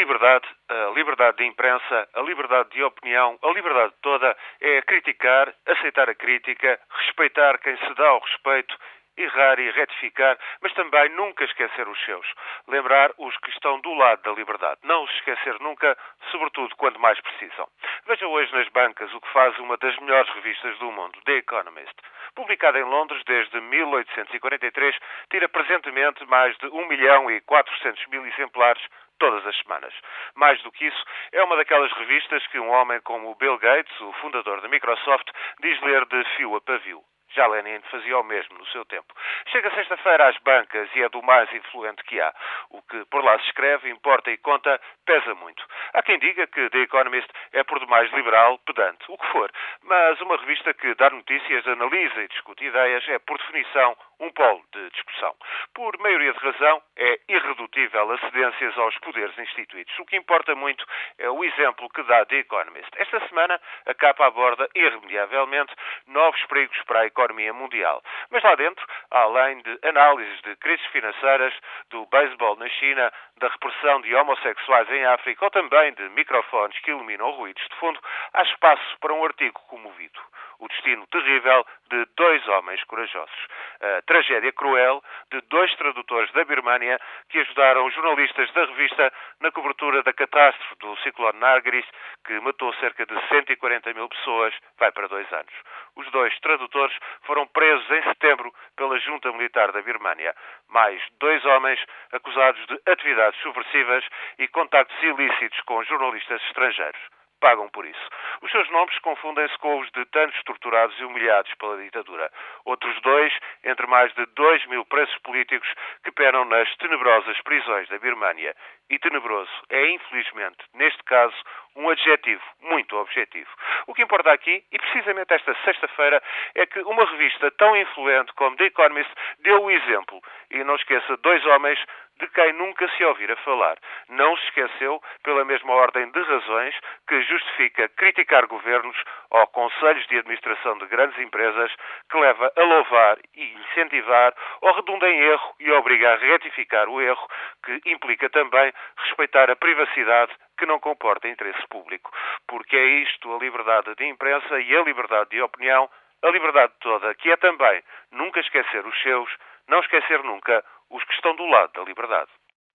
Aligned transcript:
liberdade, 0.00 0.48
a 0.68 0.92
liberdade 0.94 1.36
de 1.36 1.44
imprensa, 1.44 2.08
a 2.14 2.22
liberdade 2.22 2.70
de 2.70 2.82
opinião, 2.82 3.38
a 3.42 3.52
liberdade 3.52 3.92
toda 4.00 4.34
é 4.60 4.80
criticar, 4.82 5.52
aceitar 5.66 6.08
a 6.08 6.14
crítica, 6.14 6.80
respeitar 7.04 7.58
quem 7.58 7.76
se 7.76 7.94
dá 7.94 8.08
ao 8.08 8.20
respeito 8.20 8.74
errar 9.16 9.58
e 9.58 9.70
retificar, 9.70 10.38
mas 10.60 10.72
também 10.74 11.08
nunca 11.10 11.44
esquecer 11.44 11.86
os 11.88 12.04
seus. 12.04 12.26
Lembrar 12.68 13.10
os 13.18 13.36
que 13.38 13.50
estão 13.50 13.80
do 13.80 13.92
lado 13.94 14.22
da 14.22 14.32
liberdade. 14.32 14.80
Não 14.84 15.04
os 15.04 15.10
esquecer 15.16 15.58
nunca, 15.60 15.96
sobretudo 16.30 16.74
quando 16.76 16.98
mais 16.98 17.20
precisam. 17.20 17.68
Veja 18.06 18.26
hoje 18.26 18.52
nas 18.52 18.68
bancas 18.68 19.12
o 19.12 19.20
que 19.20 19.32
faz 19.32 19.58
uma 19.58 19.76
das 19.76 19.96
melhores 19.98 20.32
revistas 20.34 20.78
do 20.78 20.90
mundo, 20.90 21.20
The 21.24 21.32
Economist. 21.32 21.94
Publicada 22.34 22.78
em 22.78 22.84
Londres 22.84 23.22
desde 23.24 23.60
1843, 23.60 24.96
tira 25.30 25.48
presentemente 25.48 26.24
mais 26.26 26.56
de 26.58 26.66
1 26.66 26.86
milhão 26.86 27.30
e 27.30 27.40
400 27.40 28.06
mil 28.06 28.24
exemplares 28.26 28.82
todas 29.18 29.46
as 29.46 29.56
semanas. 29.58 29.94
Mais 30.34 30.60
do 30.62 30.72
que 30.72 30.86
isso, 30.86 31.04
é 31.32 31.42
uma 31.44 31.56
daquelas 31.56 31.92
revistas 31.92 32.44
que 32.48 32.58
um 32.58 32.70
homem 32.70 33.00
como 33.02 33.34
Bill 33.36 33.58
Gates, 33.58 34.00
o 34.00 34.12
fundador 34.14 34.60
da 34.60 34.68
Microsoft, 34.68 35.28
diz 35.60 35.80
ler 35.82 36.06
de 36.06 36.24
fio 36.36 36.56
a 36.56 36.60
pavio. 36.60 37.04
Já 37.34 37.46
Lenin 37.46 37.80
fazia 37.90 38.18
o 38.18 38.24
mesmo 38.24 38.58
no 38.58 38.66
seu 38.66 38.84
tempo. 38.84 39.14
Chega 39.48 39.70
sexta-feira 39.70 40.28
às 40.28 40.36
bancas 40.38 40.88
e 40.94 41.02
é 41.02 41.08
do 41.08 41.22
mais 41.22 41.52
influente 41.52 42.02
que 42.04 42.20
há. 42.20 42.34
O 42.70 42.82
que 42.82 43.04
por 43.06 43.22
lá 43.24 43.38
se 43.38 43.46
escreve, 43.46 43.88
importa 43.90 44.30
e 44.30 44.36
conta, 44.38 44.80
pesa 45.06 45.34
muito. 45.34 45.64
Há 45.92 46.02
quem 46.02 46.18
diga 46.18 46.46
que 46.46 46.68
The 46.70 46.78
Economist 46.78 47.30
é 47.52 47.62
por 47.62 47.78
demais 47.78 48.12
liberal, 48.12 48.58
pedante, 48.58 49.04
o 49.08 49.16
que 49.16 49.26
for. 49.28 49.50
Mas 49.82 50.20
uma 50.20 50.36
revista 50.36 50.74
que 50.74 50.94
dá 50.94 51.10
notícias, 51.10 51.66
analisa 51.66 52.22
e 52.22 52.28
discute 52.28 52.64
ideias 52.64 53.08
é, 53.08 53.18
por 53.18 53.38
definição, 53.38 53.96
um 54.20 54.30
polo 54.32 54.62
de 54.72 54.90
discussão. 54.90 55.34
Por 55.74 55.98
maioria 55.98 56.32
de 56.32 56.38
razão, 56.38 56.82
é 56.96 57.18
irredutível 57.28 58.12
a 58.12 58.18
cedências 58.18 58.76
aos 58.78 58.96
poderes 58.98 59.36
instituídos. 59.38 59.98
O 59.98 60.04
que 60.04 60.16
importa 60.16 60.54
muito 60.54 60.84
é 61.18 61.28
o 61.30 61.42
exemplo 61.42 61.88
que 61.88 62.02
dá 62.02 62.24
The 62.26 62.36
Economist. 62.36 62.90
Esta 62.96 63.26
semana, 63.28 63.60
a 63.86 63.94
capa 63.94 64.26
aborda 64.26 64.68
irremediavelmente 64.74 65.74
novos 66.06 66.42
perigos 66.46 66.80
para 66.82 67.00
a 67.00 67.06
economia 67.06 67.52
mundial. 67.52 68.02
Mas 68.30 68.42
lá 68.42 68.54
dentro, 68.54 68.86
além 69.10 69.62
de 69.62 69.78
análises 69.82 70.40
de 70.42 70.54
crises 70.56 70.86
financeiras, 70.86 71.54
do 71.90 72.06
beisebol 72.06 72.56
na 72.56 72.68
China, 72.68 73.12
da 73.38 73.48
repressão 73.48 74.00
de 74.02 74.14
homossexuais 74.14 74.90
em 74.90 75.04
África 75.06 75.44
ou 75.46 75.50
também 75.50 75.94
de 75.94 76.08
microfones 76.10 76.78
que 76.80 76.90
iluminam 76.90 77.30
ruídos 77.30 77.66
de 77.66 77.76
fundo, 77.76 77.98
há 78.34 78.42
espaço 78.42 78.98
para 79.00 79.14
um 79.14 79.24
artigo 79.24 79.58
comovido. 79.68 80.20
O 80.58 80.68
destino 80.68 81.06
terrível 81.06 81.64
de 81.90 82.06
dois 82.16 82.46
homens 82.48 82.82
corajosos. 82.84 83.46
A 83.80 84.02
tragédia 84.02 84.52
cruel 84.52 85.02
de 85.32 85.40
dois 85.42 85.74
tradutores 85.76 86.30
da 86.32 86.44
Birmânia 86.44 86.98
que 87.28 87.38
ajudaram 87.38 87.90
jornalistas 87.90 88.50
da 88.52 88.64
revista 88.64 89.12
na 89.40 89.50
cobertura 89.50 90.02
da 90.02 90.12
catástrofe 90.12 90.74
do 90.80 90.96
ciclone 90.98 91.38
Nargis, 91.38 91.86
que 92.24 92.38
matou 92.40 92.72
cerca 92.74 93.04
de 93.04 93.28
140 93.28 93.92
mil 93.94 94.08
pessoas, 94.08 94.54
vai 94.78 94.92
para 94.92 95.08
dois 95.08 95.30
anos. 95.32 95.52
Os 95.96 96.10
dois 96.12 96.38
tradutores 96.40 96.96
foram 97.22 97.46
presos 97.48 97.90
em 97.90 98.02
setembro 98.04 98.52
pela 98.76 98.98
junta 99.00 99.32
militar 99.32 99.72
da 99.72 99.82
Birmânia. 99.82 100.34
Mais 100.68 101.02
dois 101.18 101.44
homens 101.44 101.80
acusados 102.12 102.64
de 102.66 102.80
atividades 102.86 103.40
subversivas 103.40 104.04
e 104.38 104.46
contactos 104.48 104.96
ilícitos 105.02 105.60
com 105.62 105.82
jornalistas 105.84 106.40
estrangeiros 106.44 107.19
pagam 107.40 107.68
por 107.70 107.84
isso. 107.84 108.08
Os 108.42 108.50
seus 108.50 108.68
nomes 108.70 108.98
confundem-se 109.00 109.56
com 109.58 109.80
os 109.80 109.90
de 109.92 110.04
tantos 110.06 110.40
torturados 110.44 110.98
e 110.98 111.04
humilhados 111.04 111.52
pela 111.54 111.76
ditadura. 111.82 112.30
Outros 112.64 113.00
dois, 113.02 113.32
entre 113.64 113.86
mais 113.86 114.12
de 114.14 114.24
dois 114.26 114.64
mil 114.66 114.84
presos 114.84 115.16
políticos 115.18 115.68
que 116.04 116.12
penam 116.12 116.44
nas 116.44 116.74
tenebrosas 116.76 117.40
prisões 117.42 117.88
da 117.88 117.98
Birmânia. 117.98 118.54
E 118.88 118.98
tenebroso 118.98 119.50
é, 119.70 119.90
infelizmente, 119.90 120.58
neste 120.74 121.02
caso, 121.04 121.36
um 121.76 121.88
adjetivo 121.88 122.42
muito 122.62 122.96
objetivo. 122.96 123.50
O 123.86 123.94
que 123.94 124.02
importa 124.02 124.32
aqui, 124.32 124.64
e 124.70 124.78
precisamente 124.78 125.32
esta 125.32 125.54
sexta-feira, 125.64 126.22
é 126.54 126.66
que 126.66 126.80
uma 126.80 127.04
revista 127.04 127.50
tão 127.52 127.76
influente 127.76 128.32
como 128.34 128.56
The 128.56 128.66
Economist 128.66 129.10
deu 129.40 129.64
o 129.64 129.70
exemplo. 129.70 130.20
E 130.50 130.62
não 130.64 130.76
esqueça, 130.76 131.16
dois 131.18 131.44
homens 131.46 131.78
de 132.20 132.28
quem 132.28 132.52
nunca 132.52 132.86
se 132.96 133.04
ouvira 133.04 133.34
falar. 133.36 133.76
Não 134.08 134.36
se 134.36 134.44
esqueceu, 134.44 135.02
pela 135.22 135.44
mesma 135.44 135.72
ordem 135.72 136.10
de 136.10 136.20
razões, 136.20 136.74
que 137.08 137.22
justifica 137.22 137.88
criticar 137.88 138.46
governos 138.46 138.96
ou 139.30 139.46
conselhos 139.48 140.06
de 140.08 140.18
administração 140.18 140.76
de 140.78 140.86
grandes 140.86 141.18
empresas 141.18 141.72
que 142.10 142.18
leva 142.18 142.52
a 142.56 142.62
louvar 142.62 143.18
e 143.34 143.52
incentivar 143.54 144.34
ou 144.60 144.72
redunda 144.72 145.08
em 145.08 145.18
erro 145.18 145.54
e 145.60 145.70
obriga 145.72 146.12
a 146.12 146.16
retificar 146.16 146.88
o 146.88 147.00
erro, 147.00 147.26
que 147.64 147.80
implica 147.86 148.28
também 148.28 148.72
respeitar 148.98 149.50
a 149.50 149.56
privacidade 149.56 150.32
que 150.60 150.66
não 150.66 150.78
comporta 150.78 151.26
interesse 151.26 151.66
público. 151.68 152.12
Porque 152.46 152.76
é 152.76 152.86
isto 153.02 153.34
a 153.34 153.38
liberdade 153.38 153.94
de 153.96 154.06
imprensa 154.06 154.60
e 154.60 154.76
a 154.76 154.82
liberdade 154.82 155.30
de 155.30 155.40
opinião, 155.40 155.90
a 156.22 156.28
liberdade 156.28 156.74
toda, 156.80 157.14
que 157.14 157.30
é 157.30 157.36
também 157.38 157.82
nunca 158.12 158.40
esquecer 158.40 158.86
os 158.86 159.02
seus, 159.02 159.30
não 159.66 159.80
esquecer 159.80 160.22
nunca 160.22 160.62
os 160.90 161.02
que 161.04 161.14
estão 161.14 161.34
do 161.34 161.46
lado 161.46 161.72
da 161.72 161.82
liberdade. 161.82 162.30